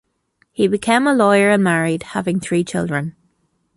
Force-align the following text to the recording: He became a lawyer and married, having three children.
He 0.51 0.67
became 0.67 1.05
a 1.05 1.13
lawyer 1.13 1.51
and 1.51 1.63
married, 1.63 2.01
having 2.01 2.39
three 2.39 2.63
children. 2.63 3.15